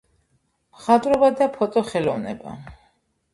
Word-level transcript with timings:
მხატვრობა 0.77 1.29
და 1.41 1.49
ფოტოხელოვნება 1.59 2.57